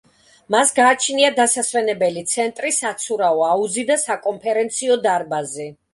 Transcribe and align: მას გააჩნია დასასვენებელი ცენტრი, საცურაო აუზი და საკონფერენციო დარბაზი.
მას 0.53 0.71
გააჩნია 0.77 1.29
დასასვენებელი 1.39 2.23
ცენტრი, 2.33 2.71
საცურაო 2.79 3.47
აუზი 3.51 3.87
და 3.91 3.99
საკონფერენციო 4.05 4.99
დარბაზი. 5.05 5.69